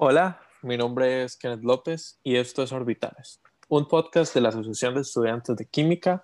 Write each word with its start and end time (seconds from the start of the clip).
Hola, 0.00 0.40
mi 0.62 0.76
nombre 0.76 1.24
es 1.24 1.36
Kenneth 1.36 1.64
López 1.64 2.20
y 2.22 2.36
esto 2.36 2.62
es 2.62 2.70
Orbitales, 2.70 3.40
un 3.66 3.88
podcast 3.88 4.32
de 4.32 4.40
la 4.40 4.50
Asociación 4.50 4.94
de 4.94 5.00
Estudiantes 5.00 5.56
de 5.56 5.66
Química 5.66 6.22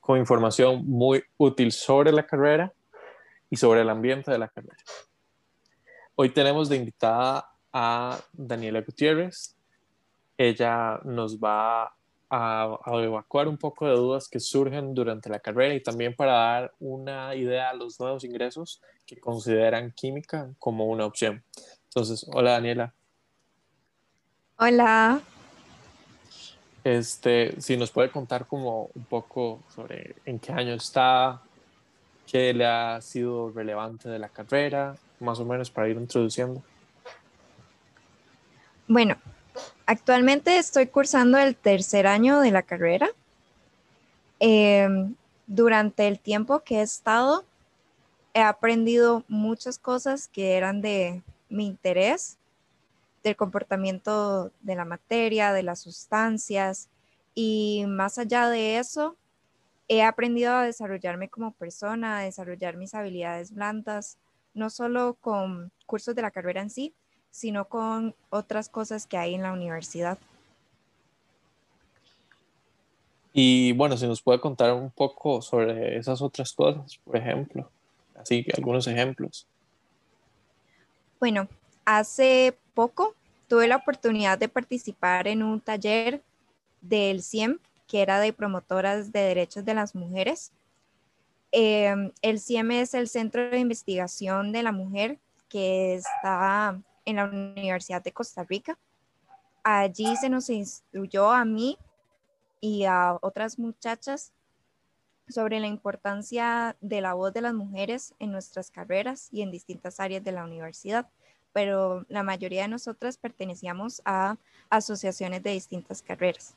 con 0.00 0.18
información 0.18 0.84
muy 0.84 1.22
útil 1.36 1.70
sobre 1.70 2.10
la 2.10 2.26
carrera 2.26 2.72
y 3.48 3.58
sobre 3.58 3.82
el 3.82 3.88
ambiente 3.88 4.32
de 4.32 4.38
la 4.38 4.48
carrera. 4.48 4.74
Hoy 6.16 6.30
tenemos 6.30 6.68
de 6.68 6.78
invitada 6.78 7.48
a 7.72 8.18
Daniela 8.32 8.80
Gutiérrez. 8.80 9.56
Ella 10.36 10.98
nos 11.04 11.38
va 11.38 11.94
a, 12.28 12.78
evacuar 13.04 13.46
un 13.46 13.56
poco 13.56 13.86
de 13.86 13.94
dudas 13.94 14.28
que 14.28 14.40
surgen 14.40 14.94
durante 14.94 15.30
la 15.30 15.38
carrera 15.38 15.74
y 15.74 15.80
también 15.80 16.16
para 16.16 16.32
dar 16.32 16.74
una 16.80 17.36
idea 17.36 17.70
a 17.70 17.74
los 17.74 18.00
nuevos 18.00 18.24
ingresos 18.24 18.82
que 19.06 19.20
consideran 19.20 19.92
química 19.92 20.50
como 20.58 20.86
una 20.86 21.06
opción. 21.06 21.44
Entonces, 21.98 22.24
hola 22.32 22.52
Daniela. 22.52 22.94
Hola. 24.56 25.20
Este, 26.84 27.60
si 27.60 27.76
nos 27.76 27.90
puede 27.90 28.08
contar 28.12 28.46
como 28.46 28.88
un 28.94 29.02
poco 29.02 29.64
sobre 29.74 30.14
en 30.24 30.38
qué 30.38 30.52
año 30.52 30.74
está, 30.74 31.42
qué 32.30 32.54
le 32.54 32.66
ha 32.66 33.00
sido 33.00 33.50
relevante 33.50 34.08
de 34.08 34.20
la 34.20 34.28
carrera, 34.28 34.94
más 35.18 35.40
o 35.40 35.44
menos 35.44 35.72
para 35.72 35.88
ir 35.88 35.96
introduciendo. 35.96 36.62
Bueno, 38.86 39.16
Actualmente 39.86 40.56
estoy 40.56 40.86
cursando 40.86 41.38
el 41.38 41.56
tercer 41.56 42.06
año 42.06 42.38
de 42.38 42.52
la 42.52 42.62
carrera. 42.62 43.08
Em, 44.38 45.16
durante 45.48 46.06
el 46.06 46.20
tiempo 46.20 46.60
que 46.60 46.76
he 46.76 46.82
estado, 46.82 47.44
he 48.34 48.42
aprendido 48.42 49.24
muchas 49.26 49.78
cosas 49.78 50.28
que 50.28 50.56
eran 50.56 50.80
de 50.80 51.22
mi 51.48 51.66
interés, 51.66 52.38
del 53.22 53.36
comportamiento 53.36 54.52
de 54.60 54.76
la 54.76 54.84
materia, 54.84 55.52
de 55.52 55.62
las 55.62 55.80
sustancias 55.80 56.88
y 57.34 57.84
más 57.86 58.18
allá 58.18 58.48
de 58.48 58.78
eso, 58.78 59.16
he 59.88 60.02
aprendido 60.02 60.52
a 60.54 60.64
desarrollarme 60.64 61.28
como 61.28 61.52
persona, 61.52 62.18
a 62.18 62.22
desarrollar 62.22 62.76
mis 62.76 62.94
habilidades 62.94 63.52
blandas, 63.52 64.18
no 64.54 64.70
solo 64.70 65.16
con 65.20 65.72
cursos 65.86 66.14
de 66.14 66.22
la 66.22 66.30
carrera 66.30 66.62
en 66.62 66.70
sí, 66.70 66.94
sino 67.30 67.66
con 67.66 68.14
otras 68.30 68.68
cosas 68.68 69.06
que 69.06 69.16
hay 69.16 69.34
en 69.34 69.42
la 69.42 69.52
universidad. 69.52 70.18
Y 73.32 73.72
bueno, 73.72 73.96
si 73.96 74.06
nos 74.06 74.20
puede 74.20 74.40
contar 74.40 74.72
un 74.72 74.90
poco 74.90 75.40
sobre 75.42 75.96
esas 75.96 76.20
otras 76.20 76.52
cosas, 76.52 76.98
por 77.04 77.16
ejemplo, 77.16 77.70
así 78.16 78.42
que 78.42 78.52
algunos 78.56 78.86
ejemplos. 78.88 79.46
Bueno, 81.20 81.48
hace 81.84 82.56
poco 82.74 83.14
tuve 83.48 83.66
la 83.66 83.76
oportunidad 83.76 84.38
de 84.38 84.48
participar 84.48 85.26
en 85.26 85.42
un 85.42 85.60
taller 85.60 86.22
del 86.80 87.22
CIEM, 87.22 87.58
que 87.88 88.02
era 88.02 88.20
de 88.20 88.32
promotoras 88.32 89.10
de 89.10 89.20
derechos 89.20 89.64
de 89.64 89.74
las 89.74 89.94
mujeres. 89.96 90.52
Em, 91.50 92.12
el 92.22 92.38
CIEM 92.38 92.70
es 92.72 92.94
el 92.94 93.08
Centro 93.08 93.50
de 93.50 93.58
Investigación 93.58 94.52
de 94.52 94.62
la 94.62 94.70
Mujer 94.70 95.18
que 95.48 95.94
está 95.94 96.78
en 97.04 97.16
la 97.16 97.24
Universidad 97.24 98.02
de 98.02 98.12
Costa 98.12 98.44
Rica. 98.44 98.78
Allí 99.64 100.14
se 100.16 100.28
nos 100.28 100.50
instruyó 100.50 101.30
a 101.32 101.44
mí 101.44 101.78
y 102.60 102.84
a 102.84 103.18
otras 103.22 103.58
muchachas 103.58 104.32
sobre 105.28 105.60
la 105.60 105.66
importancia 105.66 106.76
de 106.80 107.00
la 107.00 107.14
voz 107.14 107.32
de 107.32 107.40
las 107.40 107.54
mujeres 107.54 108.14
en 108.18 108.32
nuestras 108.32 108.70
carreras 108.70 109.28
y 109.32 109.42
en 109.42 109.50
distintas 109.50 110.00
áreas 110.00 110.24
de 110.24 110.32
la 110.32 110.44
universidad, 110.44 111.08
pero 111.52 112.04
la 112.08 112.22
mayoría 112.22 112.62
de 112.62 112.68
nosotras 112.68 113.16
pertenecíamos 113.18 114.02
a 114.04 114.36
asociaciones 114.70 115.42
de 115.42 115.50
distintas 115.50 116.02
carreras. 116.02 116.54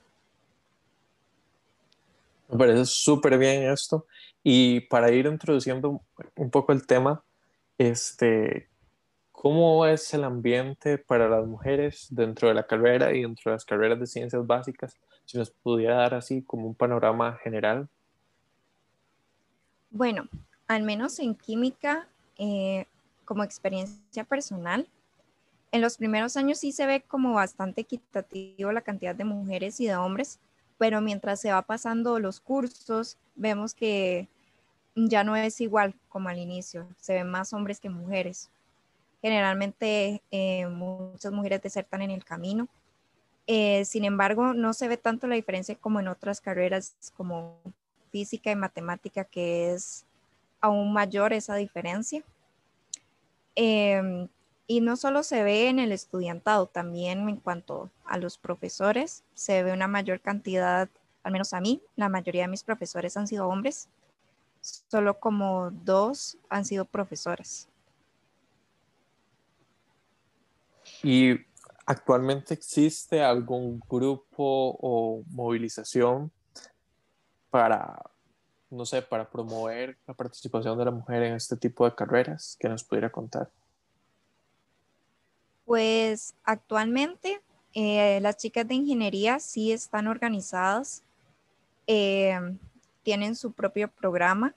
Me 2.50 2.58
parece 2.58 2.86
súper 2.86 3.38
bien 3.38 3.64
esto. 3.64 4.06
Y 4.44 4.82
para 4.82 5.12
ir 5.12 5.26
introduciendo 5.26 6.02
un 6.36 6.52
poco 6.52 6.74
el 6.74 6.86
tema, 6.86 7.24
este, 7.78 8.72
¿Cómo 9.42 9.88
es 9.88 10.14
el 10.14 10.24
ambiente 10.24 11.00
para 11.00 11.28
las 11.28 11.48
mujeres 11.48 12.06
dentro 12.12 12.48
de 12.48 12.54
la 12.54 12.68
carrera 12.68 13.12
y 13.12 13.24
dentro 13.24 13.50
de 13.50 13.56
las 13.56 13.66
carreras 13.66 14.00
de 14.00 14.06
ciencias 14.06 14.46
básicas? 14.46 15.00
Si 15.26 15.36
nos 15.36 15.50
pudiera 15.50 15.96
dar 15.96 16.14
así 16.14 16.44
como 16.44 16.68
un 16.68 16.76
panorama 16.76 17.40
general. 17.44 17.90
Bueno, 19.92 20.28
al 20.68 20.84
menos 20.84 21.20
en 21.20 21.36
química, 21.36 22.08
eh, 22.38 22.86
como 23.26 23.44
experiencia 23.44 24.24
personal, 24.24 24.88
en 25.74 25.82
los 25.82 25.98
primeros 25.98 26.38
años 26.38 26.60
sí 26.60 26.72
se 26.72 26.86
ve 26.86 27.02
como 27.02 27.34
bastante 27.34 27.82
equitativo 27.82 28.72
la 28.72 28.82
cantidad 28.82 29.14
de 29.14 29.26
mujeres 29.26 29.80
y 29.82 29.88
de 29.88 29.98
hombres, 29.98 30.40
pero 30.78 31.02
mientras 31.02 31.42
se 31.42 31.52
va 31.52 31.62
pasando 31.62 32.20
los 32.20 32.40
cursos, 32.40 33.18
vemos 33.36 33.74
que 33.74 34.30
ya 34.96 35.26
no 35.26 35.36
es 35.36 35.60
igual 35.60 35.94
como 36.08 36.30
al 36.30 36.40
inicio, 36.40 36.88
se 36.98 37.14
ven 37.14 37.30
más 37.30 37.52
hombres 37.52 37.82
que 37.82 37.90
mujeres. 37.90 38.50
Generalmente 39.22 40.22
eh, 40.32 40.68
muchas 40.68 41.34
mujeres 41.34 41.62
desertan 41.62 42.02
en 42.02 42.12
el 42.12 42.24
camino. 42.24 42.68
Eh, 43.46 43.84
sin 43.86 44.06
embargo, 44.06 44.54
no 44.54 44.74
se 44.74 44.88
ve 44.88 44.98
tanto 44.98 45.28
la 45.28 45.36
diferencia 45.36 45.76
como 45.76 46.00
en 46.00 46.08
otras 46.08 46.40
carreras 46.42 46.96
como 47.16 47.60
física 48.12 48.52
y 48.52 48.56
matemática, 48.56 49.24
que 49.24 49.74
es 49.74 50.06
aún 50.60 50.94
mayor 50.94 51.34
esa 51.34 51.56
diferencia. 51.56 52.24
Em, 53.56 54.28
y 54.68 54.82
no 54.82 54.96
solo 54.96 55.24
se 55.24 55.44
ve 55.44 55.68
en 55.68 55.80
el 55.80 55.92
estudiantado, 55.92 56.68
también 56.68 57.28
en 57.28 57.38
cuanto 57.38 57.90
a 58.06 58.18
los 58.18 58.38
profesores, 58.38 59.24
se 59.34 59.64
ve 59.64 59.74
una 59.74 59.88
mayor 59.88 60.22
cantidad, 60.22 60.88
al 61.24 61.32
menos 61.32 61.54
a 61.54 61.60
mí, 61.60 61.82
la 61.96 62.10
mayoría 62.10 62.44
de 62.44 62.48
mis 62.48 62.64
profesores 62.64 63.18
han 63.18 63.28
sido 63.28 63.48
hombres, 63.48 63.90
solo 64.62 65.20
como 65.20 65.72
dos 65.72 66.38
han 66.50 66.66
sido 66.66 66.86
profesoras. 66.86 67.68
¿Y 71.04 71.36
actualmente 71.86 72.54
existe 72.54 73.22
algún 73.22 73.82
grupo 73.90 74.78
o 74.80 75.24
movilización 75.28 76.32
para, 77.52 78.02
no 78.72 78.86
sé, 78.86 79.04
para 79.04 79.30
promover 79.30 79.98
la 80.08 80.16
participación 80.16 80.78
de 80.78 80.86
la 80.86 80.92
mujer 80.92 81.22
en 81.24 81.36
este 81.36 81.56
tipo 81.56 81.86
de 81.86 81.94
carreras 81.94 82.58
que 82.60 82.68
nos 82.68 82.84
pudiera 82.84 83.12
contar? 83.12 83.52
Pues 85.66 86.34
actualmente 86.44 87.40
eh, 87.74 88.20
las 88.22 88.38
chicas 88.38 88.68
de 88.68 88.74
ingeniería 88.74 89.40
sí 89.40 89.72
están 89.72 90.08
organizadas, 90.08 91.04
eh, 91.86 92.58
tienen 93.04 93.36
su 93.36 93.52
propio 93.52 93.90
programa 93.90 94.56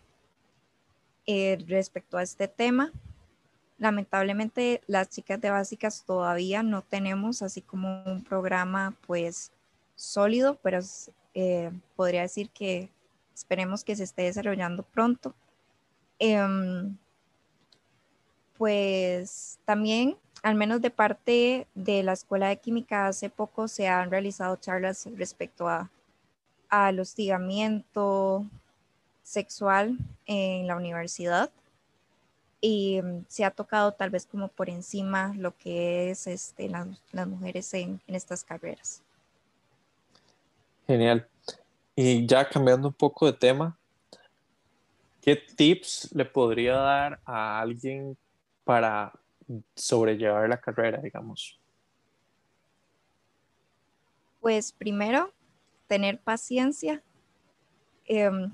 eh, 1.27 1.59
respecto 1.67 2.17
a 2.17 2.23
este 2.23 2.49
tema 2.49 2.93
lamentablemente 3.79 4.83
las 4.87 5.11
chicas 5.11 5.41
de 5.41 5.51
básicas 5.51 6.05
todavía 6.05 6.63
no 6.63 6.83
tenemos 6.83 7.43
así 7.43 7.61
como 7.61 8.03
un 8.05 8.23
programa 8.23 8.97
pues 9.07 9.53
sólido, 9.97 10.59
pero 10.63 10.81
eh, 11.35 11.71
podría 11.97 12.23
decir 12.23 12.51
que 12.51 12.91
esperemos 13.35 13.85
que 13.85 13.97
se 13.97 14.05
esté 14.05 14.23
desarrollando 14.23 14.83
pronto. 14.83 15.35
Em, 16.19 16.97
pues 18.57 19.59
también, 19.65 20.17
al 20.43 20.55
menos 20.55 20.81
de 20.81 20.91
parte 20.91 21.67
de 21.75 22.03
la 22.03 22.13
Escuela 22.13 22.49
de 22.49 22.59
Química, 22.59 23.09
hace 23.09 23.31
poco 23.31 23.69
se 23.69 23.89
han 23.89 24.11
realizado 24.11 24.57
charlas 24.57 25.09
respecto 25.17 25.69
a, 25.69 25.91
al 26.69 27.01
hostigamiento 27.01 28.47
sexual 29.23 29.99
en 30.27 30.67
la 30.67 30.77
universidad 30.77 31.51
y 32.65 33.03
mm, 33.03 33.27
se 33.29 33.45
ha 33.45 33.51
tocado 33.51 33.93
tal 33.93 34.09
vez 34.09 34.27
como 34.27 34.49
por 34.49 34.71
encima 34.71 35.35
lo 35.37 35.55
que 35.57 36.11
es 36.11 36.27
este, 36.27 36.71
las 36.71 37.29
mujeres 37.29 37.75
en, 37.75 38.01
estas 38.07 38.43
carreras. 38.43 39.03
Genial. 40.87 41.27
Y 41.97 42.27
ya 42.27 42.49
cambiando 42.49 42.89
un 42.89 42.95
poco 42.95 43.27
de 43.27 43.33
tema, 43.33 43.79
¿qué 45.23 45.37
tips 45.37 46.11
le 46.13 46.25
podría 46.25 46.75
dar 46.75 47.21
a 47.25 47.61
alguien 47.61 48.17
para 48.65 49.13
sobrellevar 49.75 50.49
la 50.49 50.61
carrera, 50.61 51.01
digamos? 51.01 51.59
Pues 54.41 54.73
primero, 54.73 55.33
tener 55.87 56.19
paciencia, 56.19 57.03
em, 58.07 58.51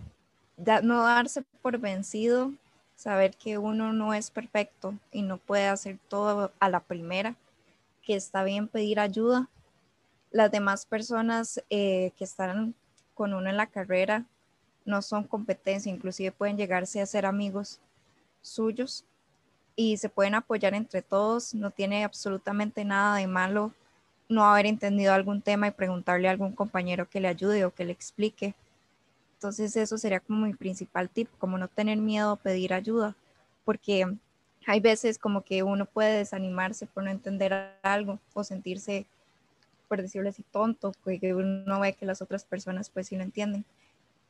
no 0.83 1.03
darse 1.03 1.43
por 1.63 1.79
vencido 1.79 2.53
saber 3.01 3.35
que 3.35 3.57
uno 3.57 3.95
no 3.95 4.13
es 4.13 4.31
perfecto 4.31 4.95
y 5.11 5.23
no 5.23 5.39
puede 5.39 5.67
hacer 5.69 5.99
todo 6.09 6.53
a 6.61 6.69
la 6.69 6.81
primera, 6.81 7.35
que 8.03 8.15
está 8.15 8.45
bien 8.45 8.69
pedir 8.69 9.01
ayuda. 9.01 9.49
Las 10.31 10.51
demás 10.51 10.87
personas 10.87 11.63
eh, 11.71 12.13
que 12.17 12.25
están 12.25 12.75
con 13.15 13.35
uno 13.35 13.51
en 13.51 13.57
la 13.57 13.67
carrera 13.67 14.25
no 14.85 15.03
son 15.03 15.25
competencia, 15.25 15.93
inclusive 15.93 16.33
pueden 16.33 16.57
llegarse 16.57 17.01
a 17.01 17.07
ser 17.07 17.27
amigos 17.27 17.81
suyos. 18.43 19.05
y 19.77 19.97
se 19.97 20.11
pueden 20.11 20.35
apoyar 20.35 20.75
entre 20.75 21.01
todos. 21.01 21.55
No 21.55 21.71
tiene 21.71 22.05
absolutamente 22.05 22.85
nada 22.85 23.17
de 23.17 23.27
malo 23.27 23.73
no 24.29 24.45
haber 24.45 24.67
entendido 24.67 25.13
algún 25.13 25.43
tema 25.43 25.69
y 25.69 25.73
preguntarle 25.73 26.29
a 26.29 26.31
algún 26.31 26.53
compañero 26.53 27.09
que 27.09 27.21
le 27.21 27.29
ayude 27.29 27.65
o 27.65 27.75
que 27.75 27.85
le 27.85 27.93
explique. 27.93 28.55
Entonces 29.35 29.75
eso 29.77 29.99
sería 29.99 30.21
como 30.21 30.47
mi 30.47 30.55
principal 30.55 31.09
tip, 31.09 31.29
como 31.39 31.59
no 31.59 31.67
tener 31.67 31.99
miedo 31.99 32.33
a 32.33 32.37
pedir 32.37 32.73
ayuda, 32.73 33.17
porque 33.65 34.07
hay 34.67 34.81
veces 34.81 35.19
como 35.19 35.43
que 35.43 35.63
uno 35.63 35.87
puede 35.87 36.19
desanimarse 36.19 36.87
por 36.87 37.03
no 37.03 37.11
entender 37.11 37.53
algo 37.83 38.21
o 38.35 38.45
sentirse, 38.45 39.07
por 39.91 40.01
decirlo 40.01 40.29
así, 40.29 40.45
tonto, 40.53 40.93
que 41.05 41.35
uno 41.35 41.81
ve 41.81 41.95
que 41.95 42.07
las 42.07 42.23
otras 42.23 42.45
personas 42.45 42.89
pues 42.91 43.09
sí 43.09 43.17
lo 43.17 43.25
entienden. 43.25 43.65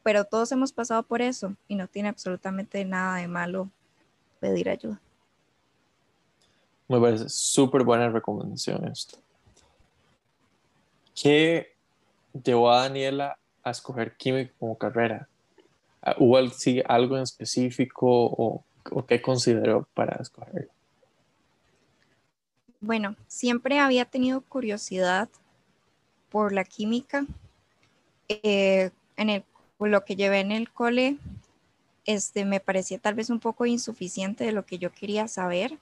Pero 0.02 0.24
todos 0.24 0.50
hemos 0.52 0.72
pasado 0.72 1.02
por 1.02 1.20
eso 1.20 1.54
y 1.68 1.74
no 1.74 1.86
tiene 1.86 2.08
absolutamente 2.08 2.82
nada 2.86 3.16
de 3.18 3.28
malo 3.28 3.68
pedir 4.40 4.70
ayuda. 4.70 4.98
Me 6.88 6.98
parece 6.98 7.28
súper 7.28 7.84
buena 7.84 8.08
recomendación 8.08 8.88
esto. 8.88 9.18
¿Qué 11.14 11.74
llevó 12.42 12.70
a 12.70 12.80
Daniela 12.80 13.38
a 13.62 13.70
escoger 13.70 14.16
química 14.16 14.54
como 14.58 14.78
carrera? 14.78 15.28
¿Hubo 16.16 16.38
algo 16.86 17.16
en 17.18 17.22
específico 17.22 18.06
o, 18.08 18.64
qué 19.06 19.20
consideró 19.20 19.86
para 19.92 20.16
escogerlo? 20.22 20.70
Bueno, 22.80 23.14
siempre 23.26 23.78
había 23.78 24.06
tenido 24.06 24.40
curiosidad 24.40 25.28
por 26.30 26.52
la 26.52 26.64
química. 26.64 27.26
Eh, 28.28 28.90
en 29.16 29.44
lo 29.78 30.04
que 30.04 30.16
llevé 30.16 30.40
en 30.40 30.52
el 30.52 30.70
cole, 30.70 31.18
este, 32.06 32.44
me 32.44 32.60
parecía 32.60 32.98
tal 32.98 33.14
vez 33.14 33.30
un 33.30 33.40
poco 33.40 33.66
insuficiente 33.66 34.44
de 34.44 34.52
lo 34.52 34.64
que 34.64 34.78
yo 34.78 34.92
quería 34.92 35.28
saber. 35.28 35.78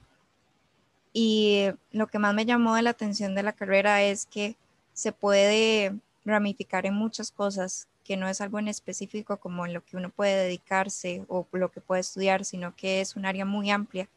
Y 1.13 1.67
lo 1.91 2.07
que 2.07 2.19
más 2.19 2.33
me 2.33 2.45
llamó 2.45 2.79
la 2.81 2.91
atención 2.91 3.35
de 3.35 3.43
la 3.43 3.53
carrera 3.53 4.03
es 4.03 4.25
que 4.25 4.55
se 4.93 5.11
puede 5.11 5.95
ramificar 6.25 6.85
en 6.85 6.93
muchas 6.93 7.31
cosas, 7.31 7.87
que 8.03 8.17
no 8.17 8.27
es 8.27 8.41
algo 8.41 8.59
en 8.59 8.67
específico 8.67 9.37
como 9.37 9.65
en 9.65 9.73
lo 9.73 9.83
que 9.83 9.97
uno 9.97 10.09
puede 10.09 10.35
dedicarse 10.43 11.25
o 11.27 11.47
lo 11.51 11.69
que 11.71 11.81
puede 11.81 12.01
estudiar, 12.01 12.45
sino 12.45 12.75
que 12.75 13.01
es 13.01 13.15
un 13.15 13.25
área 13.25 13.45
muy 13.45 13.71
amplia 13.71 14.07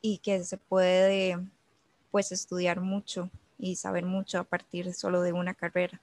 y 0.00 0.18
que 0.18 0.42
se 0.44 0.56
puede 0.56 1.38
pues 2.10 2.32
estudiar 2.32 2.80
mucho 2.80 3.30
y 3.58 3.76
saber 3.76 4.04
mucho 4.04 4.38
a 4.38 4.44
partir 4.44 4.92
solo 4.94 5.22
de 5.22 5.32
una 5.32 5.54
carrera. 5.54 6.00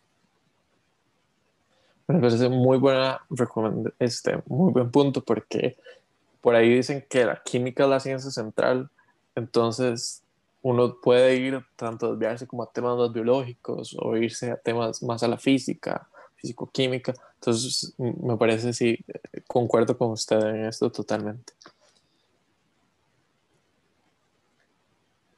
Me 2.08 2.20
parece 2.20 2.50
muy 2.50 2.78
buena 2.78 3.22
este, 4.00 4.42
muy 4.48 4.74
buen 4.74 4.92
punto 4.92 5.24
porque 5.24 5.78
por 6.42 6.56
ahí 6.56 6.76
dicen 6.76 7.06
que 7.10 7.26
la 7.26 7.42
química 7.42 7.84
es 7.84 7.90
la 7.90 8.00
ciencia 8.00 8.30
central, 8.30 8.90
entonces 9.36 10.22
uno 10.62 10.98
puede 11.02 11.36
ir 11.36 11.64
tanto 11.76 12.12
desviarse 12.12 12.48
como 12.48 12.64
a 12.64 12.72
temas 12.72 12.98
más 12.98 13.14
biológicos 13.14 13.96
o 14.00 14.18
irse 14.18 14.52
a 14.52 14.58
temas 14.58 15.02
más 15.04 15.24
a 15.24 15.28
la 15.28 15.38
física, 15.38 16.08
físico-química. 16.36 17.14
Entonces, 17.36 17.94
me 17.98 18.38
parece, 18.38 18.74
sí, 18.74 18.98
concuerdo 19.48 19.98
con 19.98 20.12
usted 20.12 20.40
en 20.40 20.66
esto 20.66 20.90
totalmente. 20.92 21.54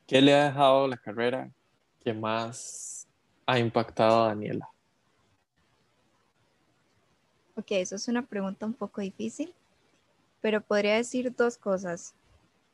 ¿Qué 0.07 0.21
le 0.21 0.35
ha 0.35 0.45
dejado 0.45 0.87
la 0.87 0.97
carrera 0.97 1.49
que 2.05 2.13
más 2.13 3.07
ha 3.47 3.57
impactado 3.57 4.23
a 4.23 4.27
Daniela? 4.27 4.69
Ok, 7.55 7.71
eso 7.71 7.95
es 7.95 8.07
una 8.07 8.21
pregunta 8.21 8.67
un 8.67 8.73
poco 8.73 9.01
difícil, 9.01 9.51
pero 10.39 10.61
podría 10.61 10.95
decir 10.95 11.35
dos 11.35 11.57
cosas. 11.57 12.13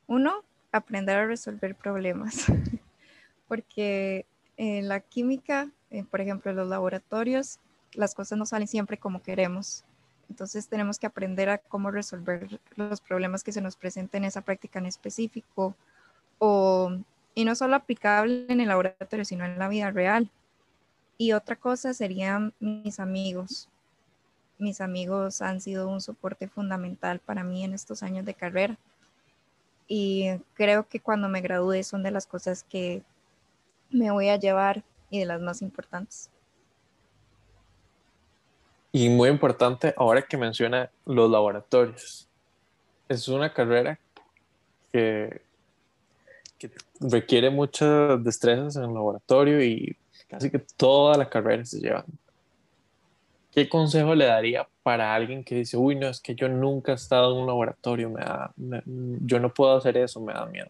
Uno, 0.05 0.43
aprender 0.73 1.17
a 1.17 1.25
resolver 1.25 1.75
problemas, 1.75 2.45
porque 3.47 4.25
en 4.57 4.89
la 4.89 4.99
química, 4.99 5.69
por 6.09 6.19
ejemplo, 6.19 6.51
en 6.51 6.57
los 6.57 6.67
laboratorios, 6.67 7.59
las 7.93 8.13
cosas 8.13 8.37
no 8.37 8.45
salen 8.45 8.67
siempre 8.67 8.97
como 8.97 9.23
queremos. 9.23 9.85
Entonces 10.29 10.67
tenemos 10.67 10.99
que 10.99 11.07
aprender 11.07 11.49
a 11.49 11.57
cómo 11.57 11.89
resolver 11.89 12.59
los 12.75 12.99
problemas 12.99 13.43
que 13.43 13.53
se 13.53 13.61
nos 13.61 13.77
presenten 13.77 14.23
en 14.23 14.27
esa 14.27 14.41
práctica 14.41 14.79
en 14.79 14.87
específico, 14.87 15.73
o, 16.37 16.91
y 17.35 17.45
no 17.45 17.55
solo 17.55 17.75
aplicable 17.75 18.45
en 18.49 18.61
el 18.61 18.67
laboratorio, 18.67 19.25
sino 19.25 19.45
en 19.45 19.57
la 19.57 19.67
vida 19.67 19.91
real. 19.91 20.29
Y 21.17 21.33
otra 21.33 21.55
cosa 21.55 21.93
serían 21.93 22.53
mis 22.59 22.99
amigos. 22.99 23.69
Mis 24.57 24.81
amigos 24.81 25.41
han 25.41 25.61
sido 25.61 25.87
un 25.87 26.01
soporte 26.01 26.47
fundamental 26.47 27.19
para 27.19 27.43
mí 27.43 27.63
en 27.63 27.73
estos 27.73 28.03
años 28.03 28.25
de 28.25 28.33
carrera 28.33 28.77
y 29.93 30.29
creo 30.53 30.87
que 30.87 31.01
cuando 31.01 31.27
me 31.27 31.41
gradúe 31.41 31.83
son 31.83 32.01
de 32.01 32.11
las 32.11 32.25
cosas 32.25 32.63
que 32.63 33.03
me 33.89 34.09
voy 34.09 34.29
a 34.29 34.37
llevar 34.37 34.85
y 35.09 35.19
de 35.19 35.25
las 35.25 35.41
más 35.41 35.61
importantes. 35.61 36.29
Y 38.93 39.09
muy 39.09 39.27
importante, 39.27 39.93
ahora 39.97 40.21
que 40.21 40.37
menciona 40.37 40.89
los 41.05 41.29
laboratorios, 41.29 42.25
es 43.09 43.27
una 43.27 43.53
carrera 43.53 43.99
que, 44.93 45.41
requiere 46.99 47.49
muchas 47.49 48.23
destrezas 48.23 48.75
en 48.75 48.83
el 48.83 48.93
laboratorio 48.93 49.63
y 49.63 49.97
casi 50.27 50.49
que 50.49 50.59
toda 50.59 51.17
la 51.17 51.29
carrera 51.29 51.65
se 51.65 51.79
lleva 51.79 52.05
¿qué 53.51 53.67
consejo 53.67 54.15
le 54.15 54.25
daría 54.25 54.67
para 54.83 55.13
alguien 55.13 55.43
que 55.43 55.55
dice, 55.55 55.77
uy, 55.77 55.95
no, 55.95 56.07
es 56.07 56.21
que 56.21 56.35
yo 56.35 56.47
nunca 56.47 56.93
he 56.93 56.95
estado 56.95 57.33
en 57.33 57.41
un 57.41 57.47
laboratorio, 57.47 58.09
me 58.09 58.21
da, 58.21 58.53
yo 58.55 59.39
no 59.39 59.53
puedo 59.53 59.75
hacer 59.75 59.97
eso, 59.97 60.19
me 60.21 60.33
da 60.33 60.45
miedo? 60.45 60.69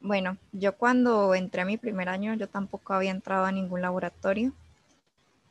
Bueno, 0.00 0.36
yo 0.52 0.76
cuando 0.76 1.34
entré 1.34 1.62
a 1.62 1.66
mi 1.66 1.76
primer 1.76 2.08
año, 2.08 2.34
yo 2.34 2.48
tampoco 2.48 2.92
había 2.92 3.10
entrado 3.10 3.44
a 3.46 3.52
ningún 3.52 3.80
laboratorio. 3.80 4.52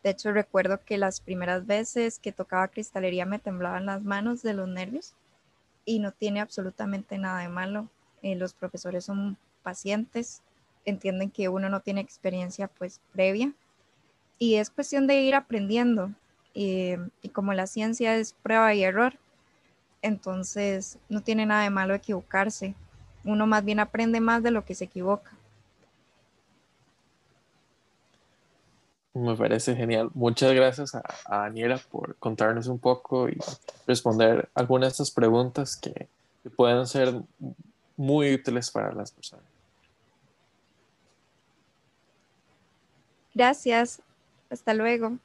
De 0.04 0.12
hecho, 0.12 0.32
recuerdo 0.32 0.80
que 0.84 0.98
las 0.98 1.22
primeras 1.22 1.66
veces 1.66 2.20
que 2.20 2.32
tocaba 2.32 2.68
cristalería 2.68 3.26
me 3.26 3.40
temblaban 3.40 3.86
las 3.86 4.04
manos 4.04 4.44
de 4.44 4.54
los 4.54 4.68
nervios 4.68 5.14
y 5.86 6.00
no 6.00 6.12
tiene 6.12 6.40
absolutamente 6.40 7.18
nada 7.18 7.42
de 7.42 7.50
malo. 7.50 7.88
Los 8.24 8.54
profesores 8.54 9.04
son 9.04 9.38
pacientes, 9.64 10.42
entienden 10.86 11.30
que 11.30 11.50
uno 11.50 11.70
no 11.70 11.82
tiene 11.82 12.02
experiencia 12.02 12.68
pues 12.68 13.02
previa 13.12 13.54
y 14.40 14.56
es 14.56 14.70
cuestión 14.70 15.08
de 15.08 15.22
ir 15.22 15.36
aprendiendo. 15.36 16.12
Y, 16.56 16.96
como 17.34 17.54
la 17.54 17.66
ciencia 17.66 18.16
es 18.16 18.34
prueba 18.34 18.74
y 18.74 18.84
error, 18.84 19.14
entonces 20.02 21.00
no 21.10 21.22
tiene 21.22 21.46
nada 21.46 21.64
de 21.64 21.70
malo 21.70 21.96
equivocarse. 21.96 22.76
Uno 23.24 23.48
más 23.48 23.66
bien 23.66 23.80
aprende 23.80 24.20
más 24.20 24.44
de 24.44 24.52
lo 24.52 24.64
que 24.64 24.76
se 24.76 24.86
equivoca. 24.86 25.32
Me 29.14 29.36
parece 29.36 29.76
genial. 29.76 30.10
Muchas 30.14 30.54
gracias 30.54 30.94
a, 30.94 31.04
Daniela 31.28 31.80
por 31.92 32.16
contarnos 32.18 32.68
un 32.68 32.80
poco 32.80 33.30
y 33.30 33.38
responder 33.88 34.50
algunas 34.54 34.90
de 34.90 34.92
estas 34.92 35.12
preguntas 35.12 35.78
que 35.78 36.08
pueden 36.56 36.86
ser 36.86 37.14
muy 37.96 38.34
útiles 38.34 38.72
para 38.72 38.94
las 38.94 39.12
personas. 39.12 39.46
Gracias. 43.34 44.02
Hasta 44.50 44.74
luego. 44.74 45.18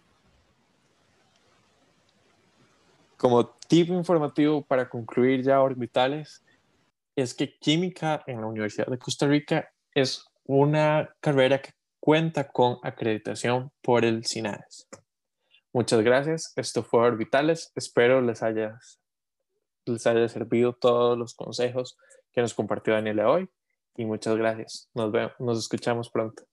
Como 3.19 3.47
tip 3.47 3.91
informativo 3.91 4.63
para 4.63 4.89
concluir 4.89 5.43
ya 5.43 5.61
orbitales, 5.61 6.43
es 7.17 7.35
que 7.35 7.59
química 7.59 8.23
en 8.27 8.41
la 8.41 8.47
Universidad 8.47 8.87
de 8.87 8.99
Costa 8.99 9.27
Rica 9.27 9.71
es 9.93 10.25
una 10.45 11.15
carrera 11.21 11.61
que 11.61 11.73
cuenta 12.01 12.49
con 12.49 12.79
acreditación 12.83 13.71
por 13.83 14.05
el 14.05 14.25
SINAES. 14.25 14.89
Muchas 15.73 16.01
gracias. 16.01 16.53
Esto 16.57 16.83
fue 16.83 17.01
Orbitales. 17.01 17.73
Espero 17.75 18.23
les 18.23 18.43
haya, 18.43 18.79
les 19.85 20.07
haya 20.07 20.29
servido 20.29 20.73
todos 20.73 21.19
los 21.19 21.35
consejos 21.35 21.99
que 22.38 22.42
nos 22.42 22.54
compartió 22.54 22.95
Daniela 22.95 23.28
hoy. 23.28 23.49
Y 23.97 24.04
muchas 24.04 24.37
gracias. 24.37 24.88
Nos 24.95 25.11
vemos, 25.11 25.33
nos 25.40 25.59
escuchamos 25.59 26.09
pronto. 26.09 26.45